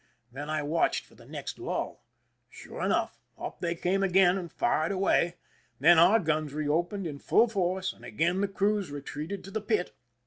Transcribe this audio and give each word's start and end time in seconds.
Then 0.31 0.49
I 0.49 0.63
watched 0.63 1.05
for 1.05 1.13
the 1.13 1.27
next 1.27 1.59
lull. 1.59 2.01
Sure 2.49 2.83
enough, 2.83 3.19
up 3.37 3.59
they 3.59 3.75
came 3.75 4.01
again, 4.01 4.35
and 4.35 4.51
fired 4.51 4.91
away. 4.91 5.35
Then 5.79 5.99
our 5.99 6.19
guns 6.19 6.55
re 6.55 6.67
opened 6.67 7.05
in 7.05 7.19
full 7.19 7.47
force, 7.47 7.93
and 7.93 8.03
again 8.03 8.41
the 8.41 8.47
crews 8.47 8.89
retreated 8.89 9.43
to 9.43 9.51
the 9.51 9.61
pit. 9.61 9.95